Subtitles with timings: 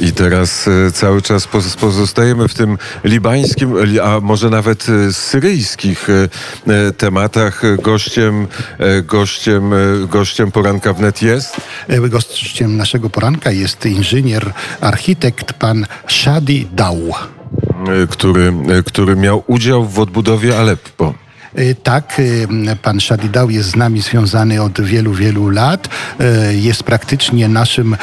[0.00, 5.12] I teraz e, cały czas poz- pozostajemy w tym libańskim, li- a może nawet e,
[5.12, 6.12] syryjskich e,
[6.72, 7.62] e, tematach.
[7.82, 8.46] Gościem,
[8.78, 9.76] e, gościem, e,
[10.08, 11.56] gościem poranka wnet jest.
[11.88, 16.98] E, Gościem naszego poranka jest inżynier, architekt pan Shadi Dał.
[18.02, 21.14] e, który, e, który miał udział w odbudowie Aleppo.
[21.54, 22.20] E, Tak,
[22.70, 25.88] e, pan Szadidał jest z nami związany od wielu, wielu lat.
[26.20, 27.96] E, Jest praktycznie naszym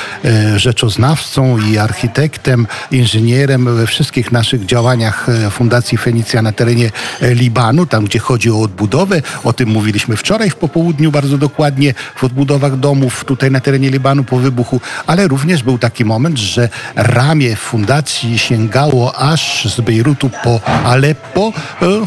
[0.56, 8.20] rzeczoznawcą i architektem, inżynierem we wszystkich naszych działaniach Fundacji Fenicja na terenie Libanu, tam gdzie
[8.20, 9.22] chodzi o odbudowę.
[9.44, 14.24] O tym mówiliśmy wczoraj w popołudniu bardzo dokładnie, w odbudowach domów tutaj na terenie Libanu
[14.24, 20.62] po wybuchu, ale również był taki moment, że ramię fundacji sięgało aż z Bejrutu po
[20.86, 21.54] Aleppo,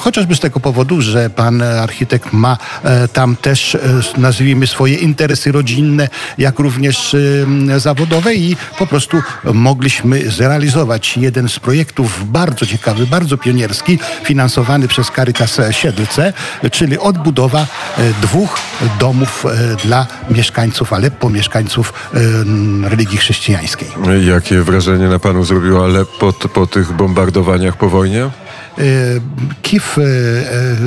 [0.00, 3.80] chociażby z tego powodu, że pan architekt ma e, tam też, e,
[4.16, 9.22] nazwijmy swoje interesy rodzinne, jak również e, zawodowe i po prostu
[9.54, 16.32] mogliśmy zrealizować jeden z projektów bardzo ciekawy, bardzo pionierski, finansowany przez Caritas Siedlce,
[16.72, 17.66] czyli odbudowa
[17.98, 18.58] e, dwóch
[18.99, 22.19] domów e, dla mieszkańców Aleppo, mieszkańców e,
[22.89, 23.87] religii chrześcijańskiej.
[24.27, 28.29] Jakie wrażenie na panu zrobiło Aleppo t- po tych bombardowaniach po wojnie?
[29.63, 29.99] كيف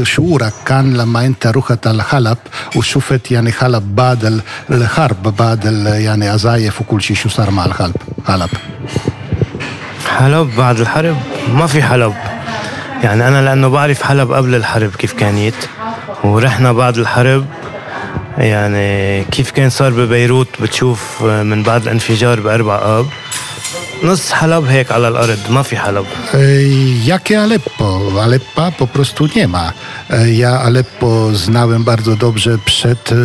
[0.05, 2.39] شعورك كان لما انت رحت الحلب
[2.77, 7.95] وشفت يعني حلب بعد الحرب بعد ال- يعني عزايف وكل شيء شو صار مع الحلب
[8.27, 8.51] حلب
[10.19, 11.17] حلب بعد الحرب
[11.55, 12.13] ما في حلب
[13.05, 15.55] يعني أنا لأنه بعرف حلب قبل الحرب كيف كانت
[16.25, 17.45] ورحنا بعد الحرب
[18.38, 23.06] يعني كيف كان صار ببيروت؟ بتشوف من بعد الانفجار بأربع آب.
[24.04, 26.06] No z Halab jak Alal Oryd, ma fi Halab.
[27.04, 28.02] Jakie Aleppo?
[28.22, 29.74] Aleppa po prostu nie ma.
[30.34, 33.16] Ja Aleppo znałem bardzo dobrze przed e,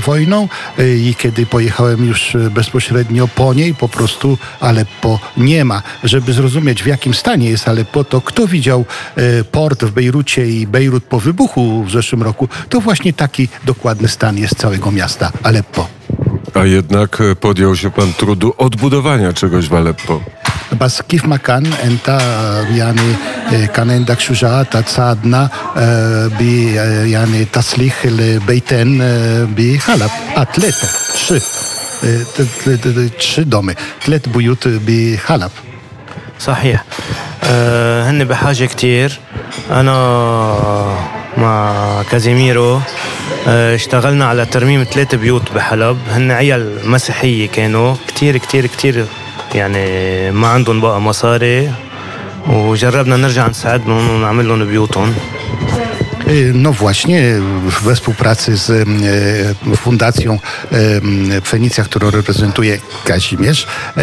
[0.00, 5.82] wojną e, i kiedy pojechałem już e, bezpośrednio po niej, po prostu Aleppo nie ma.
[6.04, 8.84] Żeby zrozumieć w jakim stanie jest Aleppo, to kto widział
[9.52, 14.38] port w Bejrucie i Bejrut po wybuchu w zeszłym roku, to właśnie taki dokładny stan
[14.38, 15.99] jest całego miasta Aleppo.
[16.53, 20.21] A jednak e, podjął się pan trudu odbudowania czegoś w Aleppo.
[20.81, 22.07] بس كيف ما كان انت
[22.75, 23.15] يعني
[23.73, 25.49] كان عندك شجاعة تساعدنا
[26.39, 26.41] ب
[27.05, 28.97] يعني تصليح البيتين
[29.45, 31.39] بحلب آه ثلاثة trzy
[33.19, 33.73] trzy domy
[34.05, 35.51] ثلاث بيوت بحلب
[36.39, 36.83] صحيح
[37.43, 39.19] أه هن بحاجة كتير
[39.71, 39.95] أنا
[41.36, 42.80] مع كازيميرو
[43.48, 45.98] أه اشتغلنا على ترميم ثلاث بيوت بحلب.
[46.10, 49.06] هن عيال مسيحية كانوا كتير كتير كتير
[49.54, 51.72] يعني ما عندهم بقى مصاري.
[52.48, 55.14] وجربنا نرجع نساعدهم ونعمل لهم بيوتهم.
[56.54, 57.34] No właśnie,
[57.82, 60.38] we współpracy z e, Fundacją
[60.72, 64.00] e, Fenicja, którą reprezentuje Kazimierz, e,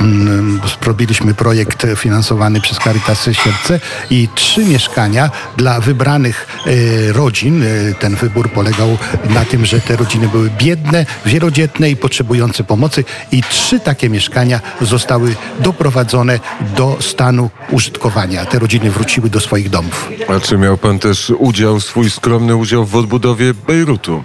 [0.00, 3.80] m, zrobiliśmy projekt finansowany przez Caritas Sierce
[4.10, 6.46] i trzy mieszkania dla wybranych
[7.08, 7.64] rodzin.
[7.98, 8.98] Ten wybór polegał
[9.30, 14.60] na tym, że te rodziny były biedne, wielodzietne i potrzebujące pomocy i trzy takie mieszkania
[14.80, 16.40] zostały doprowadzone
[16.76, 18.46] do stanu użytkowania.
[18.46, 20.08] Te rodziny wróciły do swoich domów.
[20.28, 24.22] A czy miał pan też udział, swój skromny udział w odbudowie Bejrutu?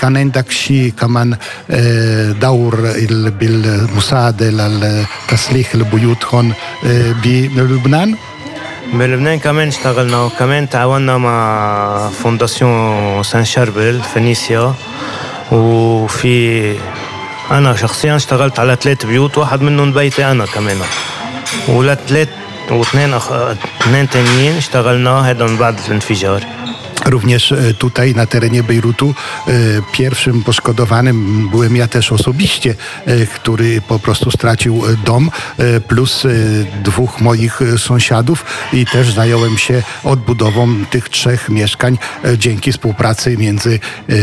[0.00, 1.36] كان عندك شيء كمان
[2.40, 6.52] دور ال- بالمساعدة لتصليح البيوت هون
[7.24, 8.16] بلبنان
[8.94, 14.74] بلبنان كمان اشتغلنا وكمان تعاوننا مع فونداسيون سان شربل فينيسيا
[15.52, 16.74] وفي
[17.50, 20.76] أنا شخصيا اشتغلت على ثلاث بيوت واحد منهم بيتي أنا كمان
[21.68, 22.28] ولا ثلاث
[22.71, 23.31] واثنين أخ...
[23.81, 26.45] اثنين تانيين اشتغلنا هذا من بعد الانفجار
[27.05, 29.15] Również e, tutaj na terenie Bejrutu
[29.47, 29.51] e,
[29.91, 32.75] pierwszym poszkodowanym byłem ja też osobiście,
[33.05, 36.29] e, który po prostu stracił e, dom, e, plus e,
[36.83, 43.37] dwóch moich e, sąsiadów i też zająłem się odbudową tych trzech mieszkań e, dzięki współpracy
[43.37, 43.79] między
[44.09, 44.13] e,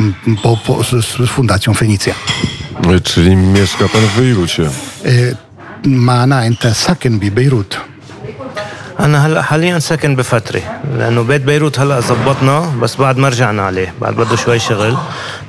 [0.00, 2.14] m, po, po, z, z Fundacją Fenicja.
[2.96, 4.70] E, Czyli mieszka pan w Bejrucie.
[5.85, 7.77] معنا انت ساكن ببيروت.
[9.00, 10.62] انا هلا حاليا ساكن بفتره
[10.98, 14.96] لانه بيت بيروت هلا زبطنا بس بعد ما رجعنا عليه بعد بده شوي شغل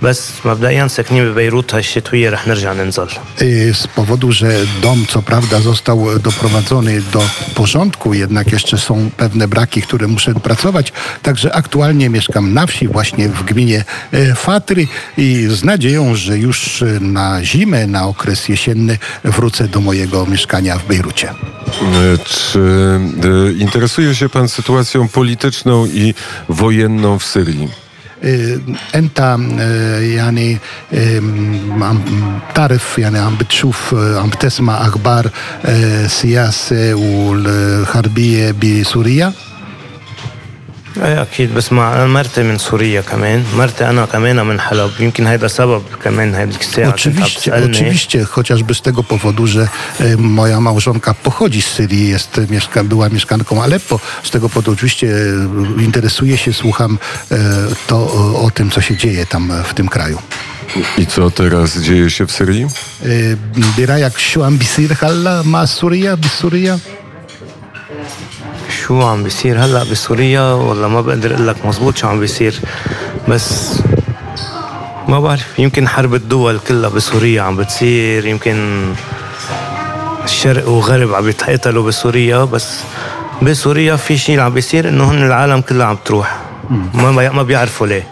[0.02, 3.08] بس مبدئيا ساكنين ببيروت هالشتويه رح نرجع ننزل
[3.42, 7.22] Y, z powodu, że dom co prawda został doprowadzony do
[7.56, 10.94] porządku, jednak jeszcze są pewne braki, które muszę dopracować.
[11.22, 14.88] Także aktualnie mieszkam na wsi, właśnie w gminie e, Fatry
[15.18, 20.78] i z nadzieją, że już e, na zimę, na okres jesienny wrócę do mojego mieszkania
[20.78, 21.34] w Bejrucie.
[21.82, 26.14] E, Czy e, interesuje się pan sytuacją polityczną i
[26.50, 27.68] wojenną w Syrii?
[28.96, 29.20] انت
[29.60, 30.58] آه، يعني
[30.94, 32.00] آم، عم
[32.56, 35.30] تعرف يعني عم بتشوف آه، عم بتسمع اخبار
[35.66, 39.34] آه، السياسه والحربيه بسوريا
[40.98, 45.48] ايه اكيد بسمع انا مرتي من سوريا كمان مرتي انا كمان من حلب يمكن هيدا
[45.48, 47.72] سبب كمان هيديك الساعه كنت عم Oczywiście, تسألني.
[47.72, 49.68] oczywiście, chociażby z tego powodu, że
[50.00, 54.00] e, moja małżonka pochodzi z Syrii, jest, e, mieszka, była mieszkanką Aleppo.
[54.24, 56.98] Z tego powodu oczywiście e, interesuję się, słucham
[57.32, 57.38] e,
[57.88, 60.20] to o, o tym, co się dzieje tam e, w tym kraju.
[60.98, 62.66] I co teraz dzieje się w Syrii?
[62.66, 63.08] E,
[63.78, 66.80] برايك شو عم بيصير هلا مع سوريا بسوريا؟
[68.87, 72.61] شو عم بيصير هلأ بسوريا والله ما بقدر أقول لك مزبوط شو عم بيصير.
[73.29, 73.79] بس
[75.09, 78.87] ما بعرف يمكن حرب الدول كلها بسوريا عم بتصير يمكن
[80.25, 82.81] الشرق وغرب عم يتقاتلوا بسوريا بس
[83.43, 86.37] بسوريا في شيء عم بيصير إنه هن العالم كلها عم تروح.
[86.95, 88.07] ما ما بيعرفوا ليه.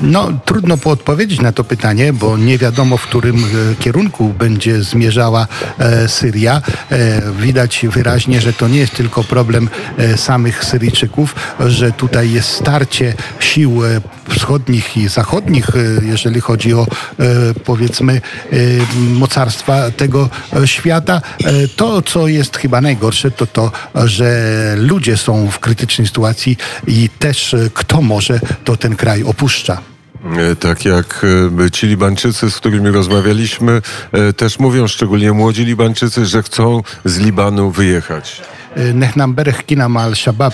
[0.00, 5.46] No, trudno odpowiedzieć na to pytanie, bo nie wiadomo, w którym e, kierunku będzie zmierzała
[5.78, 6.62] e, Syria.
[6.90, 9.68] E, Widać wyraźnie, że to nie jest tylko problem
[10.16, 13.82] samych Syryjczyków, że tutaj jest starcie sił
[14.29, 17.25] wschodnich i zachodnich, e, jeżeli chodzi o e,
[17.65, 18.55] powiedzmy e,
[18.97, 21.21] mocarstwa tego e, świata.
[21.45, 23.71] E, To, co jest chyba najgorsze, to to,
[24.05, 24.29] że
[24.77, 29.77] ludzie są w krytycznej sytuacji i też e, kto może, to ten kraj opuszcza.
[30.51, 31.25] E, Tak jak
[31.65, 33.81] e, ci Libańczycy, z którymi rozmawialiśmy,
[34.11, 38.41] e, też mówią, szczególnie młodzi Libańczycy, że chcą z Libanu wyjechać.
[38.77, 40.53] نحن امبارح حكينا مع الشباب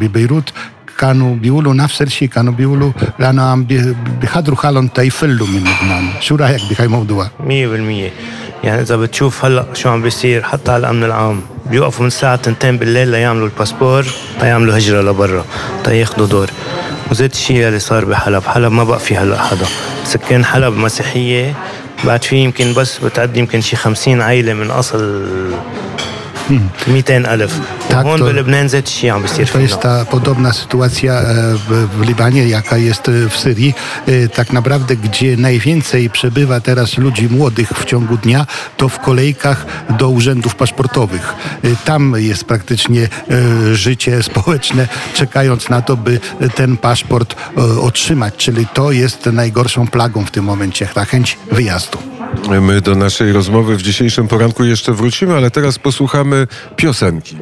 [0.00, 0.52] ببيروت
[0.99, 6.09] كانوا بيقولوا نفس الشيء كانوا بيقولوا لأنه عم بي- بيحضروا حالهم تيفلوا من لبنان.
[6.19, 8.11] شو رأيك بهاي الموضوع مية بالمية.
[8.63, 12.77] يعني إذا بتشوف هلأ شو عم بيصير حتى على الأمن العام بيوقفوا من الساعة تنتين
[12.77, 14.05] بالليل ليعملوا الباسبور
[14.41, 15.45] ليعملوا هجرة لبرا
[15.83, 16.49] تياخدوا دور.
[17.11, 18.43] وزيت الشيء اللي صار بحلب.
[18.43, 19.65] حلب ما بقى في هلأ حدا.
[20.05, 21.53] سكان حلب مسيحية
[22.03, 25.25] بعد في يمكن بس بتعدي يمكن شي خمسين عائلة من أصل
[26.87, 27.61] 200,000.
[27.89, 28.25] Tak, to,
[29.51, 31.23] To jest ta podobna sytuacja e,
[31.53, 33.73] w, w Libanie, jaka jest e, w Syrii.
[34.07, 38.45] E, tak naprawdę, gdzie najwięcej przebywa teraz ludzi młodych w ciągu dnia,
[38.77, 41.33] to w kolejkach do urzędów paszportowych.
[41.85, 43.07] Tam jest praktycznie
[43.73, 46.19] życie społeczne, czekając na to, by
[46.55, 47.35] ten paszport
[47.81, 48.35] otrzymać.
[48.37, 52.12] Czyli to jest najgorszą plagą w tym momencie, ta chęć wyjazdu.
[52.49, 57.37] My do naszej rozmowy w dzisiejszym poranku jeszcze wrócimy, ale teraz posłuchamy piosenki.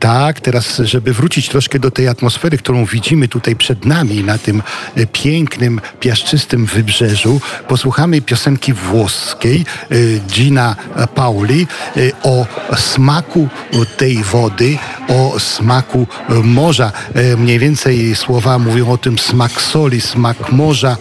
[0.00, 4.62] Tak, teraz, żeby wrócić troszkę do tej atmosfery, którą widzimy tutaj przed nami, na tym
[4.94, 9.96] e, pięknym, piaszczystym wybrzeżu, posłuchamy piosenki włoskiej e,
[10.32, 10.76] Gina
[11.14, 11.66] Pauli
[11.96, 13.48] e, o smaku
[13.96, 16.06] tej wody, o smaku
[16.42, 16.92] morza.
[17.36, 20.96] Mniej więcej słowa mówią o tym smak soli, smak morza,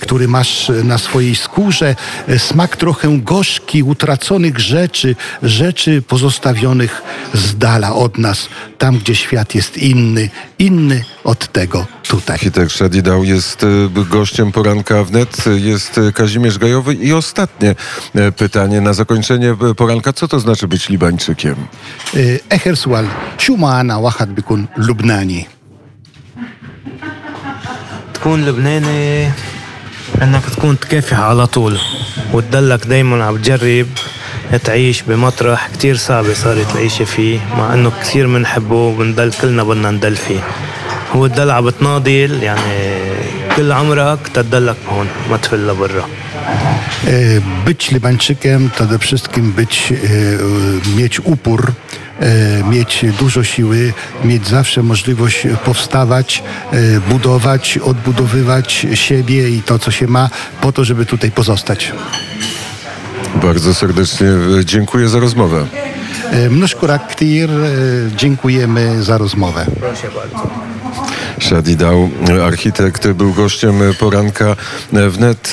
[0.00, 1.96] który masz na swojej skórze,
[2.38, 2.89] smak trochę
[3.23, 7.01] gorzki, utraconych rzeczy, rzeczy pozostawionych
[7.33, 10.29] z dala od nas, tam gdzie świat jest inny,
[10.59, 12.33] inny od tego tutaj.
[12.33, 13.67] Architekt Szadidał jest e,
[14.09, 17.75] gościem poranka wnet, jest e, Kazimierz Gajowy i ostatnie
[18.15, 20.13] e, pytanie na zakończenie e, poranka.
[20.13, 21.55] Co to znaczy być Libańczykiem?
[22.15, 23.07] E, آخر سؤال
[23.37, 25.47] شو معنى واحد بيكون لبناني؟
[28.13, 29.31] تكون لبناني
[30.22, 31.78] إنك تكون تكافح على طول
[32.32, 33.86] وتدلك دايما عم تجرب
[34.64, 40.16] تعيش بمطرح كتير صعبة صارت العيشة فيه مع إنه كثير بنحبه وبنضل كلنا بدنا ندل
[40.16, 40.40] فيه.
[41.12, 42.98] هو الدلع بتناضل يعني
[43.56, 46.08] كل عمرك تدلك هون ما تفل لبرا
[47.64, 49.92] Być Libańczykiem to przede wszystkim być,
[52.70, 53.92] mieć dużo siły,
[54.24, 60.84] mieć zawsze możliwość powstawać, e, budować, odbudowywać siebie i to, co się ma, po to,
[60.84, 61.92] żeby tutaj pozostać.
[63.42, 65.66] Bardzo serdecznie e, dziękuję za rozmowę.
[66.30, 67.66] E, Mnuszkura Ktir, e,
[68.16, 69.66] dziękujemy za rozmowę.
[71.38, 72.10] Szadidał,
[72.46, 74.56] architekt, był gościem poranka
[74.92, 75.48] wnet.